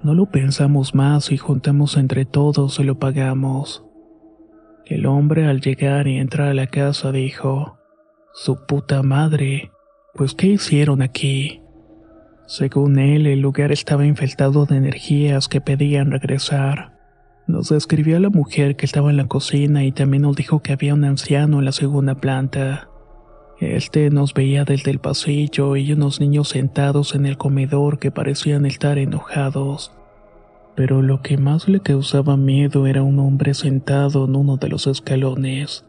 [0.03, 3.85] No lo pensamos más y juntamos entre todos y lo pagamos.
[4.87, 7.80] El hombre al llegar y entrar a la casa dijo,
[8.33, 9.72] Su puta madre,
[10.14, 11.62] pues ¿qué hicieron aquí?
[12.47, 16.97] Según él, el lugar estaba infectado de energías que pedían regresar.
[17.49, 20.72] Nos describió a la mujer que estaba en la cocina y también nos dijo que
[20.72, 22.89] había un anciano en la segunda planta.
[23.59, 28.64] Este nos veía desde el pasillo y unos niños sentados en el comedor que parecían
[28.64, 29.93] estar enojados.
[30.76, 34.87] Pero lo que más le causaba miedo era un hombre sentado en uno de los
[34.87, 35.85] escalones.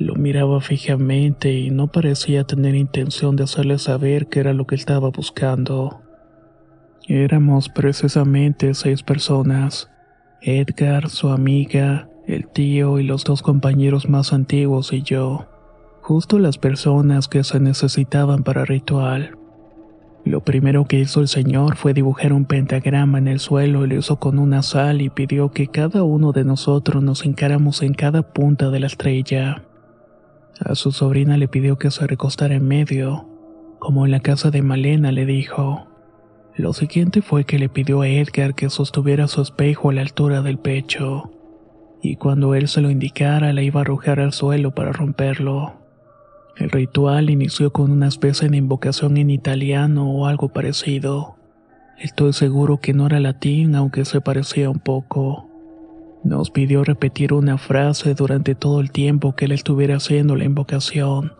[0.00, 4.74] Lo miraba fijamente y no parecía tener intención de hacerle saber qué era lo que
[4.74, 6.00] estaba buscando.
[7.06, 9.90] Éramos precisamente seis personas.
[10.40, 15.46] Edgar, su amiga, el tío y los dos compañeros más antiguos y yo
[16.00, 19.36] justo las personas que se necesitaban para ritual.
[20.24, 23.96] Lo primero que hizo el señor fue dibujar un pentagrama en el suelo y lo
[23.96, 28.22] hizo con una sal y pidió que cada uno de nosotros nos encáramos en cada
[28.22, 29.62] punta de la estrella.
[30.58, 33.28] A su sobrina le pidió que se recostara en medio,
[33.78, 35.86] como en la casa de Malena le dijo.
[36.54, 40.42] Lo siguiente fue que le pidió a Edgar que sostuviera su espejo a la altura
[40.42, 41.30] del pecho,
[42.02, 45.74] y cuando él se lo indicara la iba a arrojar al suelo para romperlo.
[46.56, 51.36] El ritual inició con una especie de invocación en italiano o algo parecido.
[51.98, 55.49] Estoy seguro que no era latín, aunque se parecía un poco.
[56.22, 61.32] Nos pidió repetir una frase durante todo el tiempo que él estuviera haciendo la invocación.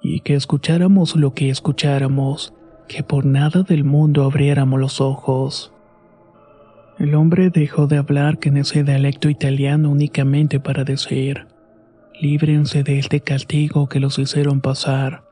[0.00, 2.54] Y que escucháramos lo que escucháramos,
[2.86, 5.72] que por nada del mundo abriéramos los ojos.
[6.98, 11.46] El hombre dejó de hablar en ese dialecto italiano únicamente para decir,
[12.20, 15.22] líbrense de este castigo que los hicieron pasar,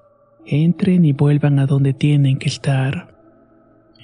[0.44, 3.15] entren y vuelvan a donde tienen que estar.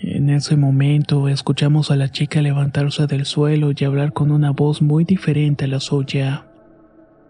[0.04, 4.82] En ese momento escuchamos a la chica levantarse del suelo y hablar con una voz
[4.82, 6.46] muy diferente a la suya.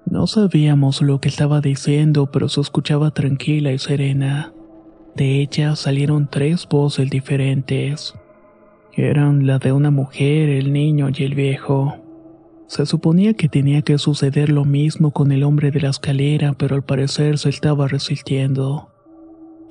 [0.07, 4.55] No sabíamos lo que estaba diciendo, pero se escuchaba tranquila y serena.
[5.15, 8.15] De ella salieron tres voces diferentes.
[8.95, 11.97] Eran la de una mujer, el niño y el viejo.
[12.69, 16.75] Se suponía que tenía que suceder lo mismo con el hombre de la escalera, pero
[16.75, 18.92] al parecer se estaba resistiendo.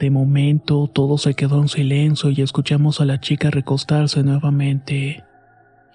[0.02, 5.24] De momento todo se quedó en silencio y escuchamos a la chica recostarse nuevamente.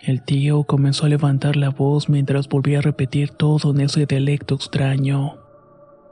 [0.00, 4.54] El tío comenzó a levantar la voz mientras volvía a repetir todo en ese dialecto
[4.54, 5.38] extraño.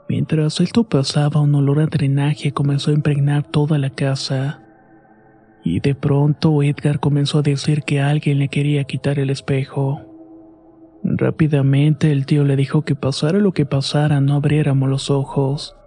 [0.09, 4.61] Mientras esto pasaba, un olor a drenaje comenzó a impregnar toda la casa.
[5.63, 10.01] Y de pronto Edgar comenzó a decir que alguien le quería quitar el espejo.
[11.01, 15.77] Rápidamente el tío le dijo que pasara lo que pasara no abriéramos los ojos,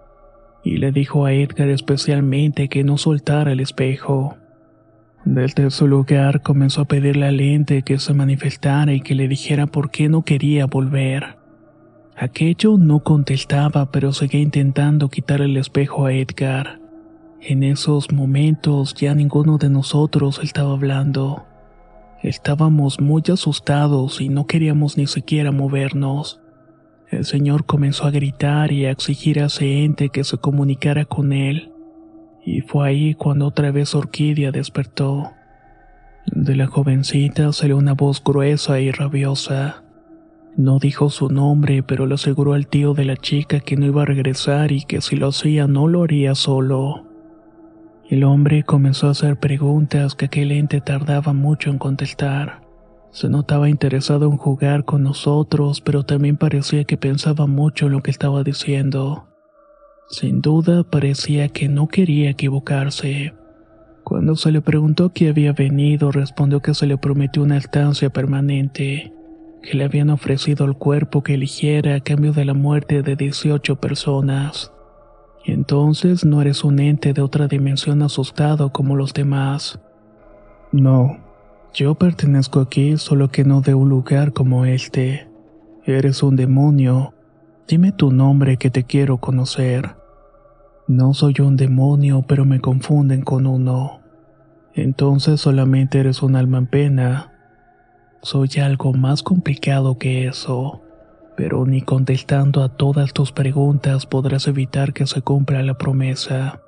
[0.63, 4.37] y le dijo a Edgar especialmente que no soltara el espejo.
[5.25, 9.67] Desde su lugar comenzó a pedirle al ente que se manifestara y que le dijera
[9.67, 11.37] por qué no quería volver.
[12.15, 16.79] Aquello no contestaba, pero seguía intentando quitar el espejo a Edgar.
[17.41, 21.45] En esos momentos ya ninguno de nosotros estaba hablando.
[22.21, 26.38] Estábamos muy asustados y no queríamos ni siquiera movernos.
[27.11, 31.33] El señor comenzó a gritar y a exigir a ese ente que se comunicara con
[31.33, 31.71] él.
[32.45, 35.31] Y fue ahí cuando otra vez Orquídea despertó.
[36.27, 39.83] De la jovencita salió una voz gruesa y rabiosa.
[40.55, 44.03] No dijo su nombre, pero le aseguró al tío de la chica que no iba
[44.03, 47.07] a regresar y que si lo hacía no lo haría solo.
[48.07, 52.68] El hombre comenzó a hacer preguntas que aquel ente tardaba mucho en contestar.
[53.11, 58.01] Se notaba interesado en jugar con nosotros, pero también parecía que pensaba mucho en lo
[58.01, 59.27] que estaba diciendo.
[60.09, 63.33] Sin duda parecía que no quería equivocarse.
[64.03, 69.13] Cuando se le preguntó qué había venido, respondió que se le prometió una estancia permanente,
[69.61, 73.75] que le habían ofrecido el cuerpo que eligiera a cambio de la muerte de 18
[73.75, 74.71] personas.
[75.45, 79.79] Entonces no eres un ente de otra dimensión asustado como los demás.
[80.71, 81.17] No,
[81.73, 85.27] yo pertenezco aquí solo que no de un lugar como este.
[85.85, 87.13] Eres un demonio.
[87.67, 89.95] Dime tu nombre que te quiero conocer.
[90.87, 94.01] No soy un demonio, pero me confunden con uno.
[94.73, 97.33] Entonces solamente eres un alma en pena.
[98.21, 100.81] Soy algo más complicado que eso
[101.39, 106.59] pero ni contestando a todas tus preguntas podrás evitar que se cumpla la promesa.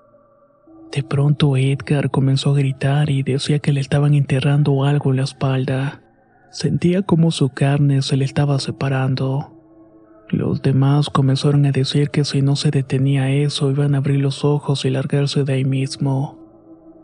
[0.92, 5.24] De pronto Edgar comenzó a gritar y decía que le estaban enterrando algo en la
[5.24, 6.02] espalda.
[6.50, 9.54] Sentía como su carne se le estaba separando.
[10.30, 14.44] Los demás comenzaron a decir que si no se detenía eso iban a abrir los
[14.44, 16.38] ojos y largarse de ahí mismo.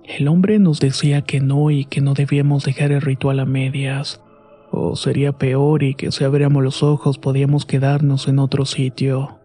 [0.03, 4.21] El hombre nos decía que no y que no debíamos dejar el ritual a medias,
[4.71, 9.39] o sería peor y que si abríamos los ojos podíamos quedarnos en otro sitio.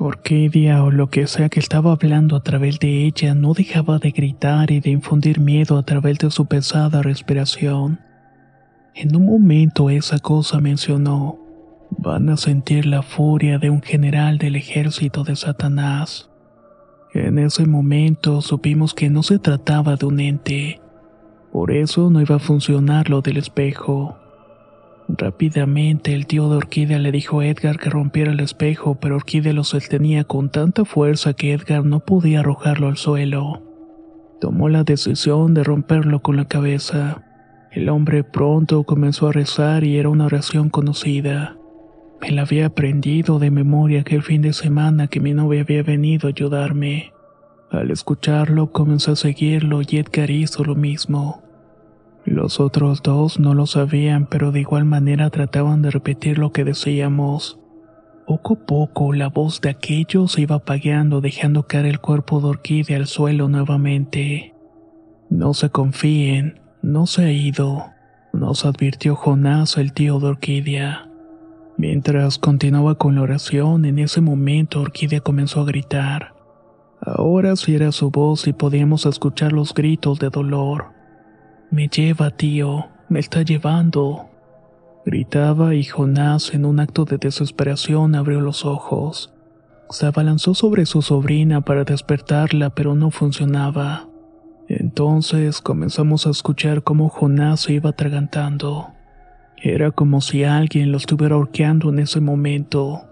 [0.00, 4.12] Orquídea o lo que sea que estaba hablando a través de ella no dejaba de
[4.12, 7.98] gritar y de infundir miedo a través de su pesada respiración.
[8.94, 11.40] En un momento esa cosa mencionó,
[11.90, 16.30] van a sentir la furia de un general del ejército de Satanás.
[17.12, 20.80] En ese momento supimos que no se trataba de un ente,
[21.50, 24.16] por eso no iba a funcionar lo del espejo.
[25.08, 29.54] Rápidamente el tío de Orquídea le dijo a Edgar que rompiera el espejo, pero Orquídea
[29.54, 33.62] lo sostenía con tanta fuerza que Edgar no podía arrojarlo al suelo.
[34.38, 37.24] Tomó la decisión de romperlo con la cabeza.
[37.72, 41.56] El hombre pronto comenzó a rezar y era una oración conocida.
[42.20, 46.28] Me la había aprendido de memoria aquel fin de semana que mi novia había venido
[46.28, 47.12] a ayudarme.
[47.70, 51.47] Al escucharlo comencé a seguirlo y Edgar hizo lo mismo.
[52.30, 56.62] Los otros dos no lo sabían, pero de igual manera trataban de repetir lo que
[56.62, 57.58] decíamos.
[58.26, 62.48] Poco a poco la voz de aquellos se iba apagando, dejando caer el cuerpo de
[62.48, 64.54] Orquídea al suelo nuevamente.
[65.30, 67.86] No se confíen, no se ha ido,
[68.34, 71.08] nos advirtió Jonás, el tío de Orquídea.
[71.78, 76.34] Mientras continuaba con la oración, en ese momento Orquídea comenzó a gritar.
[77.00, 80.97] Ahora sí era su voz y podíamos escuchar los gritos de dolor.
[81.70, 84.30] Me lleva, tío, me está llevando.
[85.04, 89.34] Gritaba y Jonás, en un acto de desesperación, abrió los ojos.
[89.90, 94.08] Se abalanzó sobre su sobrina para despertarla, pero no funcionaba.
[94.68, 98.88] Entonces comenzamos a escuchar cómo Jonás se iba atragantando.
[99.56, 103.02] Era como si alguien lo estuviera horqueando en ese momento.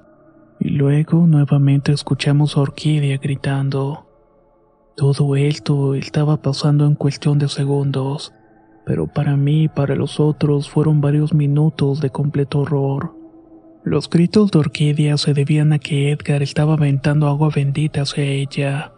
[0.60, 4.06] Y luego nuevamente escuchamos a Orquídea gritando.
[4.96, 8.32] Todo esto estaba pasando en cuestión de segundos,
[8.86, 13.12] pero para mí y para los otros fueron varios minutos de completo horror.
[13.82, 18.92] Los gritos de Orquídea se debían a que Edgar estaba aventando agua bendita hacia ella.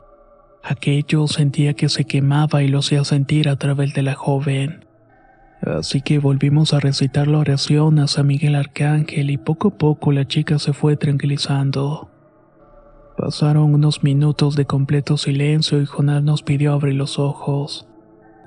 [0.63, 4.85] Aquello sentía que se quemaba y lo hacía sentir a través de la joven.
[5.63, 10.13] Así que volvimos a recitar la oración a San Miguel Arcángel y poco a poco
[10.13, 12.11] la chica se fue tranquilizando.
[13.17, 17.88] Pasaron unos minutos de completo silencio y Jonás nos pidió abrir los ojos.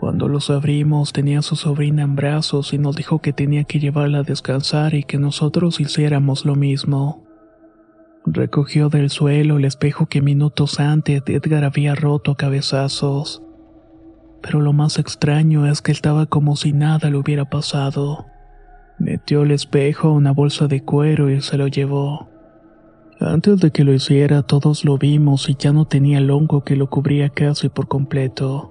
[0.01, 3.79] Cuando los abrimos tenía a su sobrina en brazos y nos dijo que tenía que
[3.79, 7.23] llevarla a descansar y que nosotros hiciéramos lo mismo.
[8.25, 13.41] Recogió del suelo el espejo que minutos antes Edgar había roto a cabezazos
[14.41, 18.25] pero lo más extraño es que estaba como si nada le hubiera pasado.
[18.99, 22.27] Metió el espejo a una bolsa de cuero y se lo llevó.
[23.19, 26.75] Antes de que lo hiciera todos lo vimos y ya no tenía el hongo que
[26.75, 28.70] lo cubría casi por completo.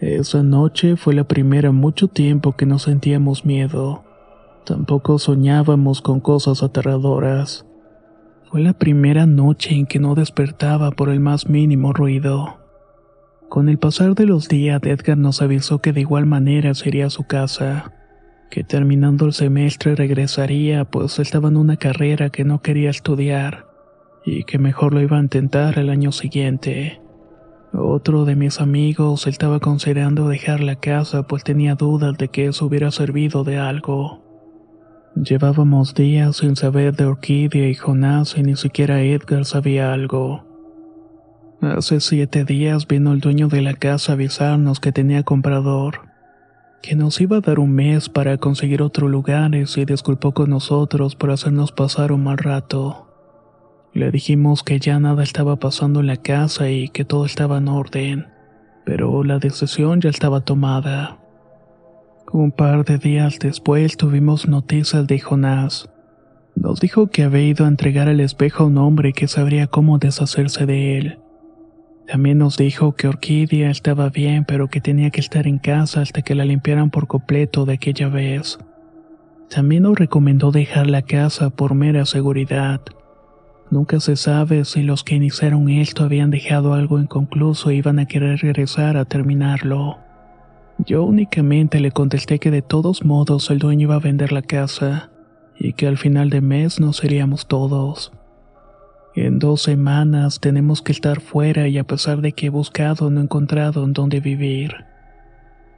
[0.00, 4.04] Esa noche fue la primera mucho tiempo que no sentíamos miedo.
[4.66, 7.64] Tampoco soñábamos con cosas aterradoras.
[8.50, 12.58] Fue la primera noche en que no despertaba por el más mínimo ruido.
[13.48, 17.24] Con el pasar de los días, Edgar nos avisó que de igual manera sería su
[17.24, 17.92] casa,
[18.50, 23.66] que terminando el semestre regresaría, pues estaba en una carrera que no quería estudiar,
[24.24, 27.00] y que mejor lo iba a intentar el año siguiente.
[27.78, 32.64] Otro de mis amigos estaba considerando dejar la casa, pues tenía dudas de que eso
[32.64, 34.22] hubiera servido de algo.
[35.14, 40.44] Llevábamos días sin saber de Orquídea y Jonás y ni siquiera Edgar sabía algo.
[41.60, 46.00] Hace siete días vino el dueño de la casa a avisarnos que tenía comprador,
[46.82, 50.48] que nos iba a dar un mes para conseguir otro lugar y se disculpó con
[50.48, 53.05] nosotros por hacernos pasar un mal rato.
[53.96, 57.68] Le dijimos que ya nada estaba pasando en la casa y que todo estaba en
[57.68, 58.26] orden,
[58.84, 61.16] pero la decisión ya estaba tomada.
[62.30, 65.88] Un par de días después tuvimos noticias de Jonás.
[66.54, 69.96] Nos dijo que había ido a entregar el espejo a un hombre que sabría cómo
[69.96, 71.18] deshacerse de él.
[72.06, 76.20] También nos dijo que Orquídea estaba bien, pero que tenía que estar en casa hasta
[76.20, 78.58] que la limpiaran por completo de aquella vez.
[79.48, 82.82] También nos recomendó dejar la casa por mera seguridad.
[83.70, 88.06] Nunca se sabe si los que iniciaron esto habían dejado algo inconcluso e iban a
[88.06, 89.98] querer regresar a terminarlo.
[90.78, 95.10] Yo únicamente le contesté que de todos modos el dueño iba a vender la casa
[95.58, 98.12] y que al final de mes no seríamos todos.
[99.14, 103.20] En dos semanas tenemos que estar fuera y a pesar de que he buscado no
[103.20, 104.84] he encontrado en dónde vivir.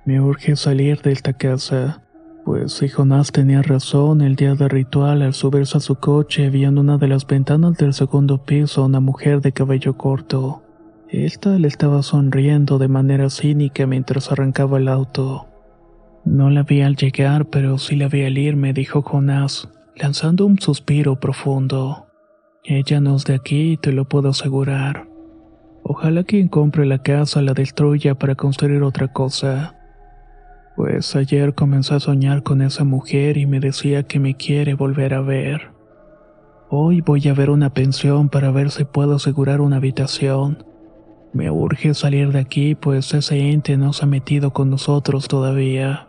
[0.05, 2.03] Me urge salir de esta casa,
[2.49, 6.71] Pues si Jonás tenía razón, el día del ritual al subirse a su coche vio
[6.71, 10.63] en una de las ventanas del segundo piso a una mujer de cabello corto.
[11.11, 15.47] Esta le estaba sonriendo de manera cínica mientras arrancaba el auto.
[16.25, 20.59] No la vi al llegar, pero sí la vi al irme, dijo Jonás, lanzando un
[20.59, 22.07] suspiro profundo.
[22.65, 25.07] Ella no es de aquí, te lo puedo asegurar.
[25.83, 29.78] Ojalá quien compre la casa la destruya para construir otra cosa.
[30.79, 35.13] Pues ayer comencé a soñar con esa mujer y me decía que me quiere volver
[35.13, 35.73] a ver.
[36.71, 40.65] Hoy voy a ver una pensión para ver si puedo asegurar una habitación.
[41.33, 46.07] Me urge salir de aquí pues ese ente no se ha metido con nosotros todavía.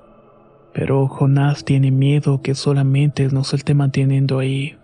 [0.72, 4.78] Pero Jonás tiene miedo que solamente nos esté manteniendo ahí,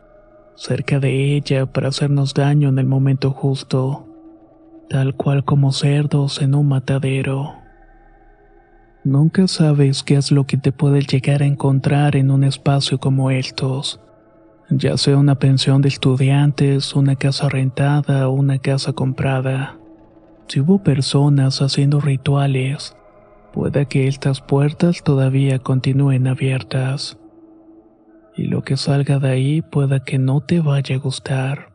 [0.56, 4.08] cerca de ella para hacernos daño en el momento justo,
[4.90, 7.65] tal cual como cerdos en un matadero.
[9.06, 13.30] Nunca sabes qué es lo que te puede llegar a encontrar en un espacio como
[13.30, 14.00] estos,
[14.72, 19.78] ya sea una pensión de estudiantes, una casa rentada o una casa comprada.
[20.48, 22.96] Si hubo personas haciendo rituales,
[23.54, 27.20] puede que estas puertas todavía continúen abiertas.
[28.36, 31.75] Y lo que salga de ahí pueda que no te vaya a gustar.